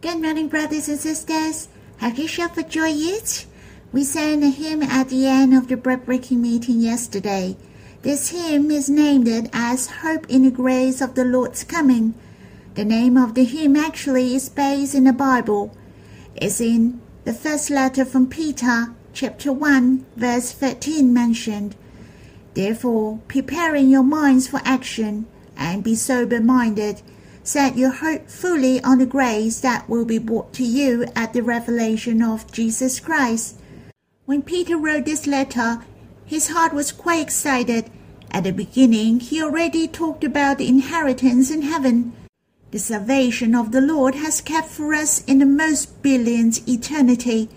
[0.00, 1.66] Good morning, brothers and sisters.
[1.96, 3.46] Have you shouted for joy yet?
[3.90, 7.56] We sang a hymn at the end of the bread breaking meeting yesterday.
[8.02, 12.14] This hymn is named as Hope in the Grace of the Lord's Coming.
[12.74, 15.76] The name of the hymn actually is based in the Bible.
[16.36, 21.74] It's in the first letter from Peter, chapter 1, verse 13 mentioned.
[22.54, 25.26] Therefore, preparing your minds for action
[25.56, 27.02] and be sober minded
[27.48, 31.42] set your hope fully on the grace that will be brought to you at the
[31.42, 33.58] revelation of Jesus Christ.
[34.26, 35.82] When Peter wrote this letter,
[36.26, 37.90] his heart was quite excited.
[38.30, 42.12] At the beginning, he already talked about the inheritance in heaven.
[42.70, 47.48] The salvation of the Lord has kept for us in the most brilliant eternity.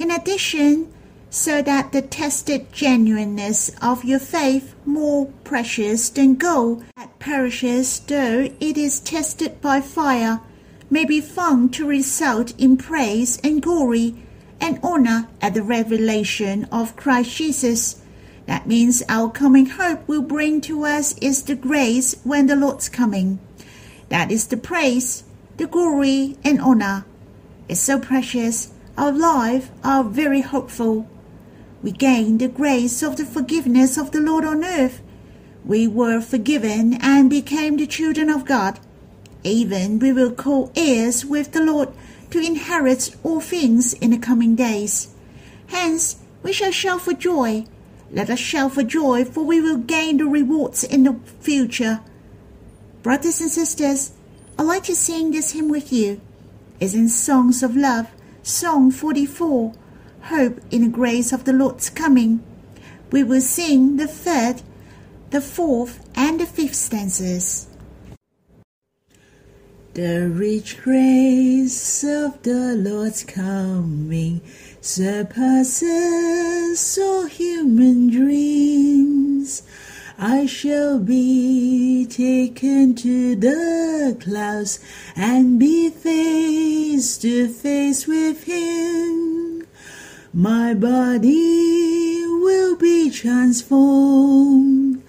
[0.00, 0.92] In addition,
[1.30, 8.50] so that the tested genuineness of your faith, more precious than gold that perishes though
[8.60, 10.40] it is tested by fire,
[10.90, 14.14] may be found to result in praise and glory
[14.60, 18.00] and honor at the revelation of Christ Jesus.
[18.46, 22.88] That means our coming hope will bring to us is the grace when the Lord's
[22.88, 23.38] coming.
[24.08, 25.24] That is the praise,
[25.58, 27.04] the glory, and honor.
[27.68, 28.72] It's so precious.
[28.96, 31.06] Our life are very hopeful
[31.82, 35.00] we gained the grace of the forgiveness of the Lord on earth.
[35.64, 38.80] We were forgiven and became the children of God.
[39.44, 41.90] Even we will call heirs with the Lord
[42.30, 45.14] to inherit all things in the coming days.
[45.68, 47.66] Hence, we shall shout for joy.
[48.10, 52.00] Let us shout for joy, for we will gain the rewards in the future.
[53.02, 54.12] Brothers and sisters,
[54.58, 56.20] I'd like to sing this hymn with you.
[56.80, 58.08] It's in Songs of Love,
[58.42, 59.74] Song 44
[60.28, 62.42] hope in the grace of the Lord's coming.
[63.10, 64.60] We will sing the third,
[65.30, 67.66] the fourth, and the fifth stanzas.
[69.94, 74.42] The rich grace of the Lord's coming
[74.82, 75.88] surpasses
[77.00, 79.62] all human dreams.
[80.18, 84.78] I shall be taken to the clouds
[85.16, 89.37] and be face to face with Him
[90.32, 95.02] my body will be transformed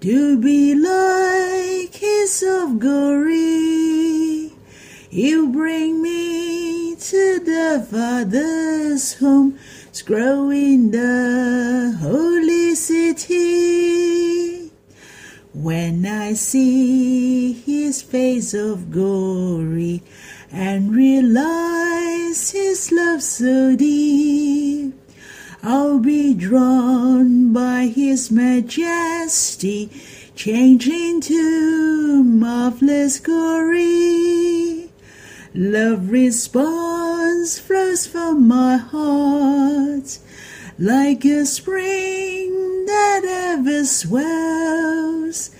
[0.00, 4.52] to be like his of glory.
[5.10, 9.58] He'll bring me to the Father's home,
[10.06, 14.70] grow in the holy city.
[15.52, 20.02] When I see his face of glory,
[20.52, 24.94] and realize his love so deep.
[25.62, 29.90] I'll be drawn by his majesty,
[30.36, 34.90] changing to marvelous glory.
[35.54, 40.18] Love response flows from my heart
[40.78, 45.50] like a spring that ever swells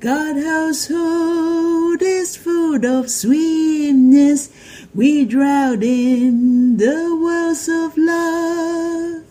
[0.00, 4.48] God household is full of sweetness.
[4.94, 9.24] We drown in the wells of love.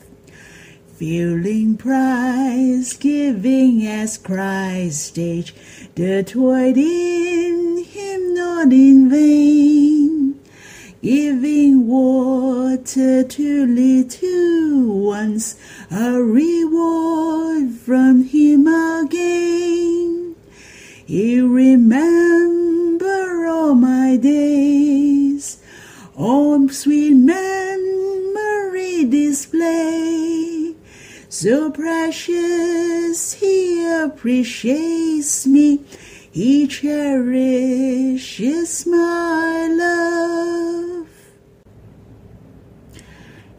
[0.95, 5.55] Feeling prize, giving as Christ age,
[5.95, 6.25] the
[6.75, 10.37] in him not in vain.
[11.01, 15.55] Giving water to little ones,
[15.89, 19.96] a reward from him again.
[21.09, 23.05] You remember
[23.47, 25.57] all my days,
[26.17, 30.75] all sweet memory display.
[31.29, 35.79] So precious, he appreciates me,
[36.29, 37.25] he cherishes
[38.85, 41.07] my love.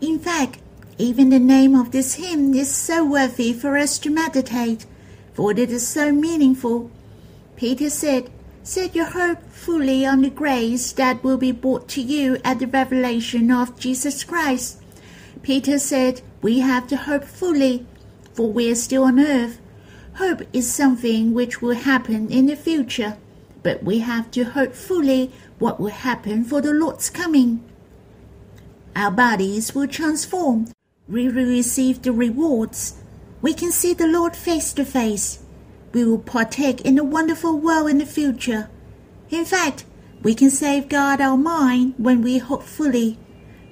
[0.02, 0.58] In fact,
[0.98, 4.84] even the name of this hymn is so worthy for us to meditate,
[5.32, 6.90] for it is so meaningful
[7.58, 8.30] Peter said,
[8.62, 12.68] Set your hope fully on the grace that will be brought to you at the
[12.68, 14.80] revelation of Jesus Christ.
[15.42, 17.84] Peter said, We have to hope fully,
[18.32, 19.58] for we are still on earth.
[20.18, 23.16] Hope is something which will happen in the future,
[23.64, 27.68] but we have to hope fully what will happen for the Lord's coming.
[28.94, 30.68] Our bodies will transform.
[31.08, 33.02] We will receive the rewards.
[33.42, 35.40] We can see the Lord face to face
[35.92, 38.68] we will partake in a wonderful world in the future.
[39.30, 39.84] In fact,
[40.22, 43.18] we can safeguard our mind when we hope fully,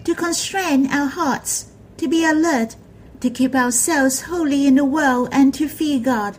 [0.05, 1.67] to constrain our hearts,
[1.97, 2.77] to be alert,
[3.21, 6.39] to keep ourselves holy in the world and to fear God.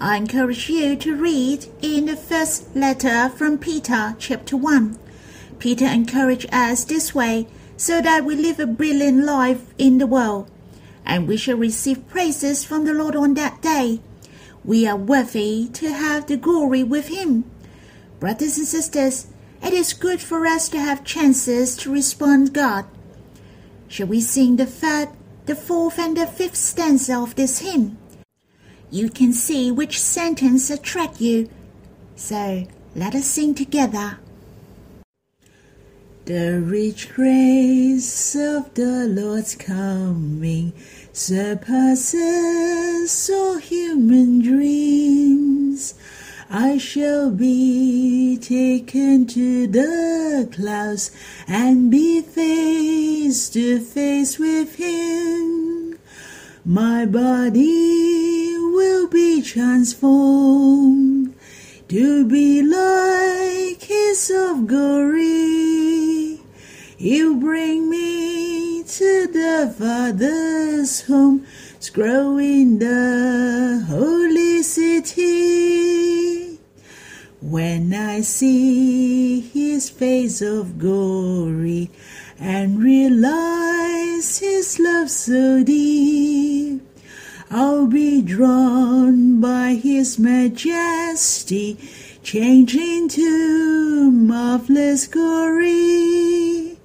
[0.00, 4.98] I encourage you to read in the first letter from Peter, chapter 1.
[5.58, 7.46] Peter encouraged us this way
[7.76, 10.50] so that we live a brilliant life in the world,
[11.04, 14.00] and we shall receive praises from the Lord on that day.
[14.64, 17.44] We are worthy to have the glory with Him.
[18.18, 19.26] Brothers and sisters,
[19.62, 22.84] it is good for us to have chances to respond God.
[23.88, 25.08] Shall we sing the third,
[25.46, 27.98] the fourth, and the fifth stanza of this hymn?
[28.90, 31.48] You can see which sentence attract you.
[32.14, 34.18] So let us sing together.
[36.26, 40.72] The rich grace of the Lord's coming
[41.12, 42.20] surpasses
[43.32, 45.94] all human dreams.
[46.48, 51.10] I shall be taken to the clouds
[51.46, 55.98] and be face to face with Him.
[56.64, 61.34] My body will be transformed
[61.88, 66.40] to be like His of glory.
[66.96, 68.19] He'll bring me
[69.32, 71.46] the Father's home,
[71.80, 76.58] is growing the holy city.
[77.40, 81.90] When I see his face of glory
[82.38, 86.82] and realize his love so deep,
[87.50, 91.78] I'll be drawn by his majesty,
[92.22, 96.78] changing to marvelous glory.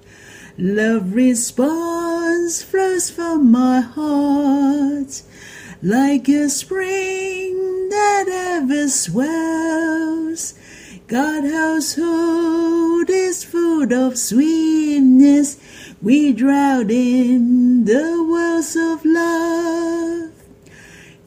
[0.58, 1.14] Love
[2.46, 5.22] flows from my heart
[5.82, 10.54] like a spring that ever swells.
[11.08, 15.58] God household is full of sweetness.
[16.00, 20.30] We drown in the wells of love.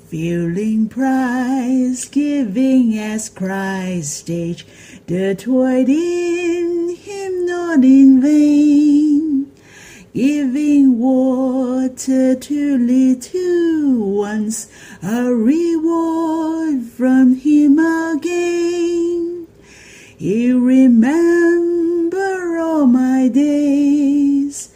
[0.07, 4.65] Feeling prize, giving as Christ age,
[5.07, 8.98] the toil in him not in vain.
[10.13, 14.67] Giving water to little ones,
[15.03, 19.47] a reward from him again.
[20.17, 21.37] He remember
[22.57, 24.71] all my days,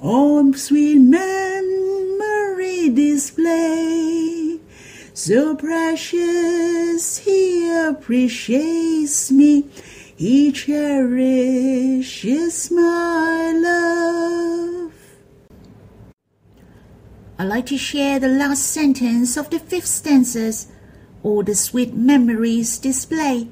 [0.00, 4.58] all sweet memory display.
[5.14, 9.64] So precious he appreciates me,
[10.16, 11.30] he cherishes
[12.72, 13.81] my love.
[17.42, 20.68] I'd like to share the last sentence of the fifth stanzas,
[21.24, 23.50] all the sweet memories displayed.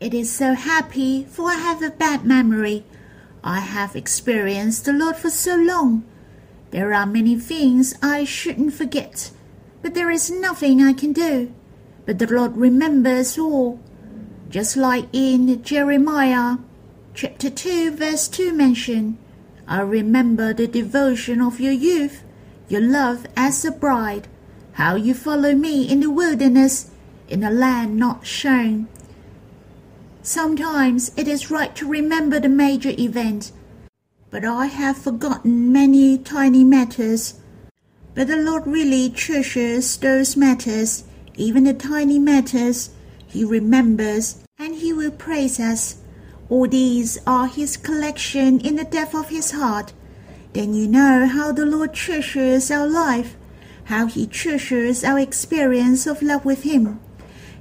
[0.00, 2.84] It is so happy, for I have a bad memory.
[3.44, 6.04] I have experienced the Lord for so long.
[6.70, 9.30] There are many things I shouldn't forget,
[9.82, 11.52] but there is nothing I can do.
[12.06, 13.78] But the Lord remembers all.
[14.48, 16.56] Just like in Jeremiah
[17.12, 19.18] chapter 2, verse 2 mentioned,
[19.66, 22.22] I remember the devotion of your youth,
[22.68, 24.28] your love as a bride,
[24.72, 26.90] how you follow me in the wilderness,
[27.28, 28.88] in a land not shown.
[30.22, 33.52] Sometimes it is right to remember the major event,
[34.30, 37.40] but I have forgotten many tiny matters.
[38.14, 41.04] But the Lord really treasures those matters,
[41.36, 42.90] even the tiny matters.
[43.26, 45.96] He remembers and He will praise us.
[46.50, 49.92] All these are His collection in the depth of His heart.
[50.58, 53.36] Then you know how the Lord treasures our life,
[53.84, 56.98] how He treasures our experience of love with Him.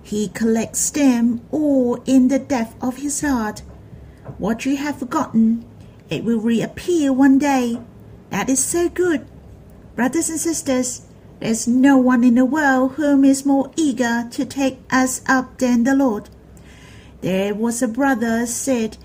[0.02, 3.62] He collects them all in the depth of His heart.
[4.40, 5.64] What you have forgotten,
[6.10, 7.80] it will reappear one day.
[8.32, 9.28] That is so good.
[9.96, 11.04] Brothers and sisters,
[11.40, 15.84] there's no one in the world whom is more eager to take us up than
[15.84, 16.32] the Lord.
[17.22, 18.98] There was a brother said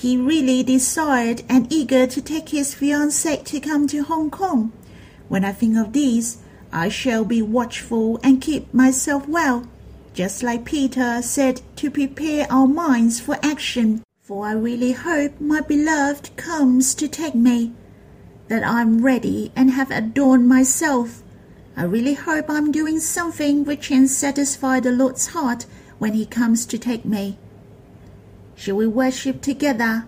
[0.00, 4.72] he really desired and eager to take his fiancée to come to Hong Kong.
[5.28, 6.38] When I think of these,
[6.72, 9.66] I shall be watchful and keep myself well,
[10.14, 14.02] just like Peter said to prepare our minds for action.
[14.22, 17.74] For I really hope my beloved comes to take me,
[18.48, 21.22] that I'm ready and have adorned myself.
[21.76, 25.66] I really hope I'm doing something which can satisfy the Lord's heart
[25.98, 27.36] when He comes to take me.
[28.60, 30.04] Shall we worship together?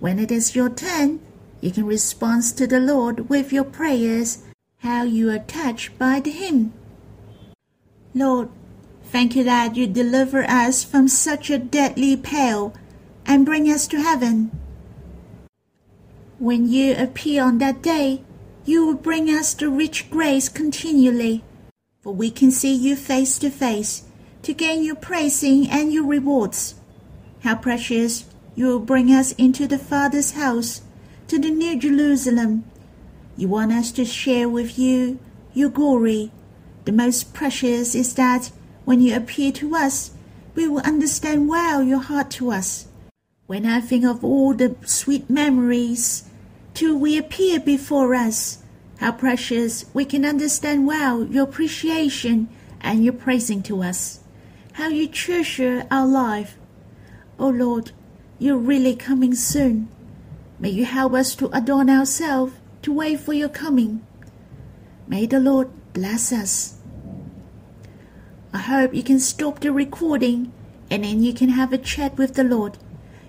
[0.00, 1.20] When it is your turn,
[1.60, 4.38] you can respond to the Lord with your prayers,
[4.78, 6.72] how you are touched by the hymn.
[8.14, 8.48] Lord,
[9.04, 12.72] thank you that you deliver us from such a deadly peril
[13.26, 14.58] and bring us to heaven.
[16.38, 18.22] When you appear on that day,
[18.64, 21.44] you will bring us the rich grace continually,
[22.00, 24.04] for we can see you face to face
[24.44, 26.76] to gain your praising and your rewards.
[27.42, 28.24] How precious
[28.54, 30.82] you will bring us into the Father's house,
[31.28, 32.64] to the New Jerusalem.
[33.36, 35.18] You want us to share with you
[35.52, 36.32] your glory.
[36.84, 38.50] The most precious is that
[38.84, 40.12] when you appear to us,
[40.54, 42.86] we will understand well your heart to us.
[43.46, 46.24] When I think of all the sweet memories
[46.74, 48.62] till we appear before us,
[48.98, 52.48] how precious we can understand well your appreciation
[52.80, 54.20] and your praising to us,
[54.72, 56.56] how you treasure our life.
[57.38, 57.92] O oh Lord,
[58.38, 59.88] you're really coming soon.
[60.58, 64.06] May you help us to adorn ourselves to wait for your coming.
[65.06, 66.78] May the Lord bless us.
[68.54, 70.50] I hope you can stop the recording
[70.90, 72.78] and then you can have a chat with the Lord.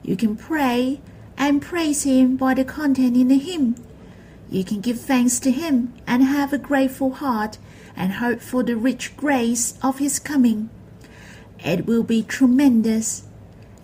[0.03, 1.01] You can pray
[1.37, 3.75] and praise Him by the content in the hymn.
[4.49, 7.57] You can give thanks to Him and have a grateful heart
[7.95, 10.69] and hope for the rich grace of His coming.
[11.59, 13.26] It will be tremendous,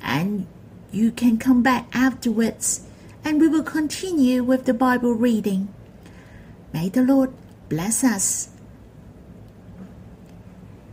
[0.04, 0.46] and
[0.92, 2.86] you can come back afterwards,
[3.24, 5.74] and we will continue with the Bible reading.
[6.74, 7.34] May the Lord
[7.70, 8.50] bless us.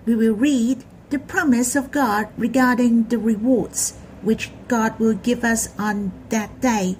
[0.06, 5.68] We will read the promise of God regarding the rewards which God will give us
[5.78, 6.96] on that day.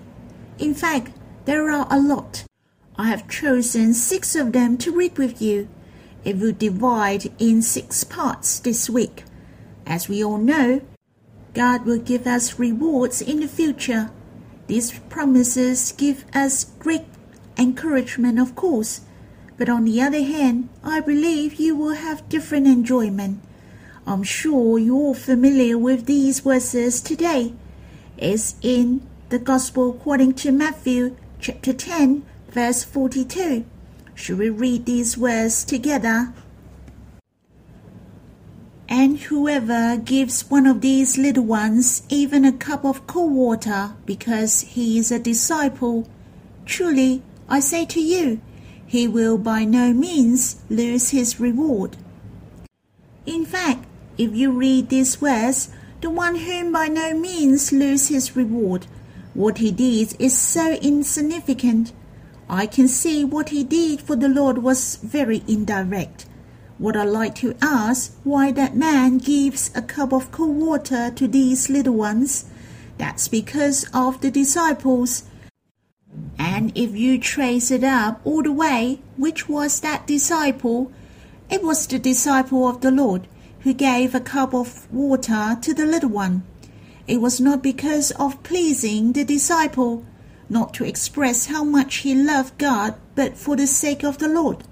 [0.59, 1.13] In fact,
[1.45, 2.45] there are a lot.
[2.97, 5.69] I have chosen six of them to read with you.
[6.25, 9.25] It will divide in six parts this week.
[9.87, 10.83] As we all know,
[11.55, 14.11] God will give us rewards in the future.
[14.67, 17.07] These promises give us great
[17.59, 19.01] encouragement, of course,
[19.59, 23.41] but on the other hand, I believe you will have different enjoyment.
[24.07, 27.53] I'm sure you're familiar with these verses today.
[28.17, 33.65] It's in the Gospel according to Matthew chapter 10, verse 42.
[34.15, 36.33] Should we read these words together?
[38.93, 44.63] And whoever gives one of these little ones even a cup of cold water because
[44.63, 46.09] he is a disciple,
[46.67, 48.41] truly I say to you,
[48.85, 51.97] he will by no means lose his reward.
[53.27, 53.87] In fact,
[54.19, 55.71] if you read these words,
[56.01, 58.89] the one whom by no means lose his reward,
[59.35, 61.93] what he did is so insignificant.
[62.49, 66.27] I can see what he did for the Lord was very indirect.
[66.81, 71.29] What I like to ask why that man gives a cup of cold water to
[71.29, 72.47] these little ones.
[72.97, 75.25] That's because of the disciples.
[76.39, 80.91] And if you trace it up all the way, which was that disciple?
[81.51, 85.85] It was the disciple of the Lord who gave a cup of water to the
[85.85, 86.45] little one.
[87.07, 90.07] It was not because of pleasing the disciple,
[90.49, 94.65] not to express how much he loved God, but for the sake of the Lord.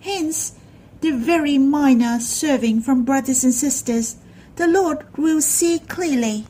[0.00, 0.55] Hence,
[1.00, 4.16] the very minor serving from brothers and sisters,
[4.56, 6.46] the Lord will see clearly,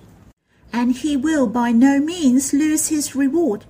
[0.73, 3.65] and he will by no means lose his reward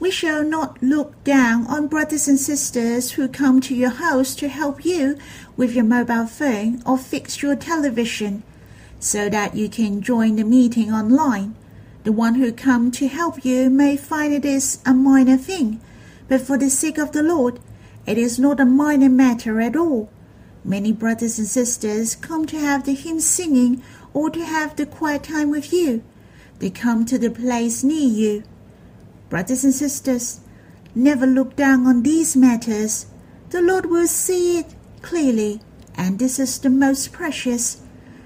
[0.00, 4.48] we shall not look down on brothers and sisters who come to your house to
[4.48, 5.18] help you
[5.58, 8.42] with your mobile phone or fix your television
[8.98, 11.54] so that you can join the meeting online.
[12.04, 15.82] The one who come to help you may find it is a minor thing,
[16.28, 17.60] but for the sake of the Lord,
[18.06, 20.10] it is not a minor matter at all.
[20.64, 25.22] Many brothers and sisters come to have the hymn singing or to have the quiet
[25.22, 26.02] time with you.
[26.58, 28.42] They come to the place near you
[29.30, 30.40] Brothers and sisters,
[30.92, 33.06] never look down on these matters.
[33.50, 35.60] The Lord will see it clearly,
[35.94, 37.80] and this is the most precious.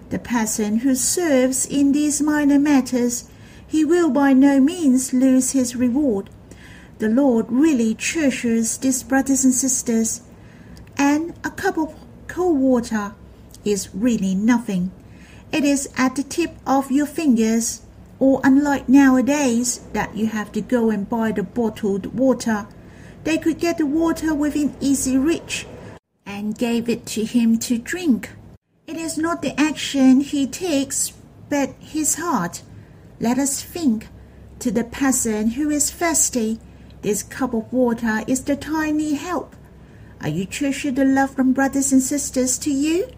[0.09, 3.29] The person who serves in these minor matters,
[3.67, 6.31] he will by no means lose his reward.
[6.99, 10.21] The Lord really treasures these brothers and sisters,
[10.97, 11.95] and a cup of
[12.29, 13.15] cold water
[13.65, 14.93] is really nothing.
[15.51, 17.83] It is at the tip of your fingers
[18.19, 22.67] or unlike nowadays that you have to go and buy the bottled water,
[23.25, 25.67] they could get the water within easy reach
[26.25, 28.31] and gave it to him to drink.
[28.87, 31.13] It is not the action he takes,
[31.49, 32.63] but his heart.
[33.21, 34.09] Let us think
[34.61, 36.61] to the person who is thirsty,
[37.05, 39.55] this cup of water is the tiny help.
[40.23, 43.11] Are you treasuring the love from brothers and sisters to you?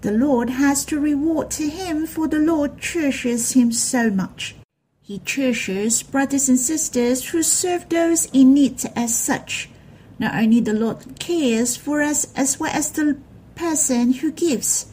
[0.00, 4.56] The Lord has to reward to him, for the Lord treasures him so much.
[5.00, 9.70] He treasures brothers and sisters who serve those in need as such.
[10.18, 13.18] Not only the Lord cares for us as well as the
[13.54, 14.86] person who gives.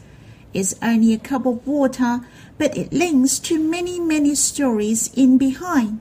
[0.52, 2.20] It's only a cup of water,
[2.58, 5.98] but it links to many, many stories in behind.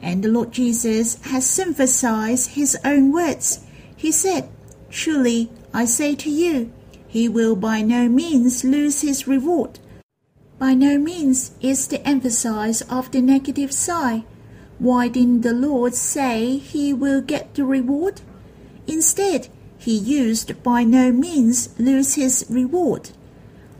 [0.00, 3.60] And the Lord Jesus has synthesized his own words.
[3.96, 4.48] He said,
[4.90, 6.72] Truly, I say to you,
[7.06, 9.78] he will by no means lose his reward.
[10.58, 14.24] by no means is the emphasis of the negative side.
[14.78, 18.20] Why didn't the Lord say he will get the reward?
[18.86, 23.10] Instead, he used by no means lose his reward.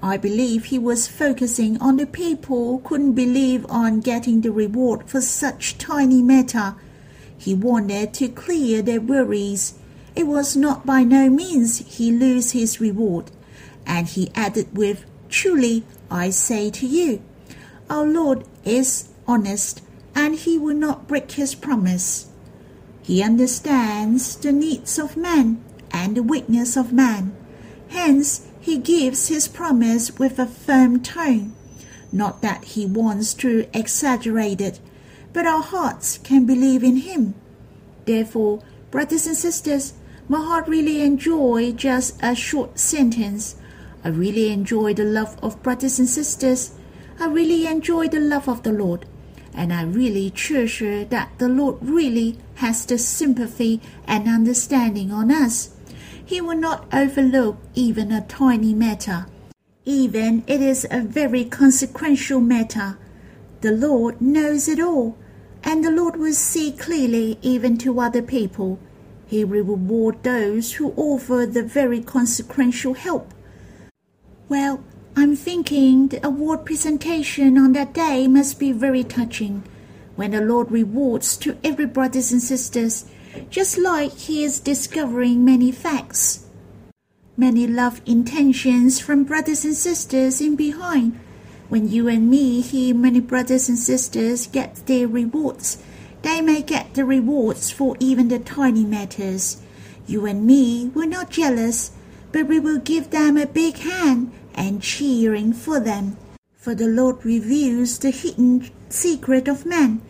[0.02, 5.20] I believe he was focusing on the people couldn't believe on getting the reward for
[5.20, 6.76] such tiny matter.
[7.36, 9.74] He wanted to clear their worries.
[10.14, 13.30] It was not by no means he lose his reward.
[13.86, 17.22] And he added with, Truly I say to you,
[17.90, 19.82] our Lord is honest
[20.14, 22.28] and he will not break his promise.
[23.02, 27.34] He understands the needs of man and the weakness of man.
[27.88, 31.54] Hence, he gives his promise with a firm tone.
[32.12, 34.78] Not that he wants to exaggerate it,
[35.32, 37.34] but our hearts can believe in him.
[38.04, 39.94] Therefore, brothers and sisters,
[40.28, 43.56] my heart really enjoy just a short sentence.
[44.04, 46.72] I really enjoy the love of brothers and sisters.
[47.18, 49.06] I really enjoy the love of the Lord.
[49.54, 55.70] And I really treasure that the Lord really has the sympathy and understanding on us.
[56.28, 59.24] He will not overlook even a tiny matter,
[59.86, 62.98] even it is a very consequential matter.
[63.62, 65.16] The Lord knows it all,
[65.64, 68.78] and the Lord will see clearly even to other people.
[69.26, 73.32] He will reward those who offer the very consequential help.
[74.50, 74.84] Well,
[75.16, 79.62] I'm thinking the award presentation on that day must be very touching,
[80.14, 83.06] when the Lord rewards to every brothers and sisters
[83.50, 86.46] just like he is discovering many facts,
[87.36, 91.18] many love intentions from brothers and sisters in behind.
[91.68, 95.78] When you and me hear many brothers and sisters get their rewards,
[96.22, 99.60] they may get the rewards for even the tiny matters.
[100.06, 101.92] You and me were not jealous,
[102.32, 106.16] but we will give them a big hand and cheering for them.
[106.56, 110.00] For the Lord reveals the hidden secret of man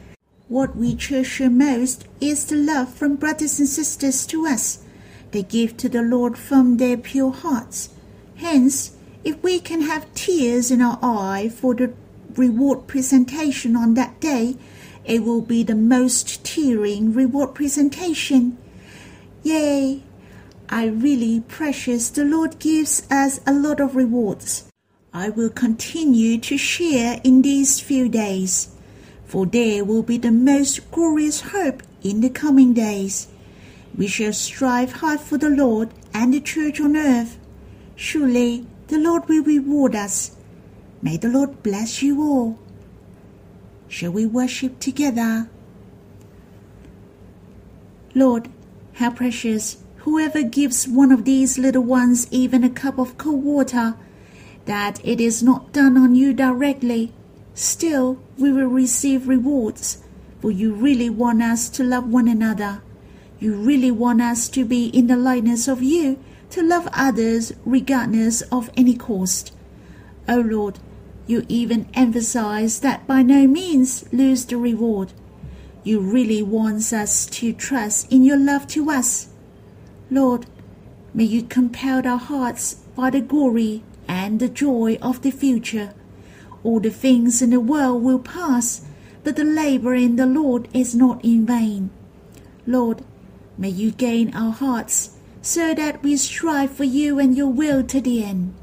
[0.48, 4.82] what we treasure most is the love from brothers and sisters to us.
[5.30, 7.90] They give to the Lord from their pure hearts.
[8.36, 11.92] Hence, if we can have tears in our eye for the
[12.34, 14.56] reward presentation on that day,
[15.04, 18.56] it will be the most tearing reward presentation.
[19.42, 20.02] Yea,
[20.70, 24.70] I really precious the Lord gives us a lot of rewards.
[25.12, 28.74] I will continue to share in these few days
[29.28, 33.28] for there will be the most glorious hope in the coming days.
[33.94, 37.38] We shall strive hard for the Lord and the church on earth.
[37.94, 40.34] Surely the Lord will reward us.
[41.02, 42.58] May the Lord bless you all.
[43.86, 45.50] Shall we worship together?
[48.14, 48.48] Lord,
[48.94, 53.94] how precious whoever gives one of these little ones even a cup of cold water,
[54.64, 57.12] that it is not done on you directly
[57.58, 59.98] Still, we will receive rewards,
[60.40, 62.82] for you really want us to love one another.
[63.40, 68.42] You really want us to be in the likeness of you, to love others regardless
[68.42, 69.52] of any cost.
[70.28, 70.78] O oh Lord,
[71.26, 75.12] you even emphasize that by no means lose the reward.
[75.82, 79.30] You really want us to trust in your love to us.
[80.12, 80.46] Lord,
[81.12, 85.92] may you compel our hearts by the glory and the joy of the future.
[86.64, 88.82] All the things in the world will pass,
[89.24, 91.90] but the labor in the Lord is not in vain.
[92.66, 93.04] Lord,
[93.56, 98.00] may you gain our hearts so that we strive for you and your will to
[98.00, 98.54] the end.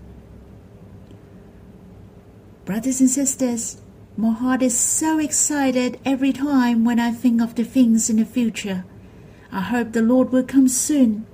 [2.66, 3.82] Brothers and sisters,
[4.18, 8.26] my heart is so excited every time when I think of the things in the
[8.26, 8.86] future.
[9.52, 11.26] I hope the Lord will come soon.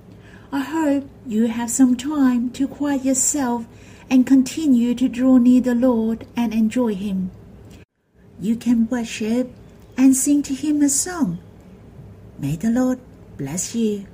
[0.52, 3.65] I hope you have some time to quiet yourself
[4.12, 7.32] and continue to draw near the Lord and enjoy Him.
[8.41, 9.50] You can worship
[9.97, 11.39] and sing to Him a song.
[12.38, 13.00] May the Lord
[13.38, 14.06] bless you.